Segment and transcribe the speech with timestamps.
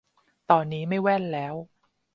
[0.49, 1.53] ตอนนี้ไม่แว่นแล้ว